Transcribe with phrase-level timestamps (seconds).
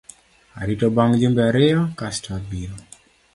[0.61, 2.75] Arito bang’ jumbe ariyo kasto abiro.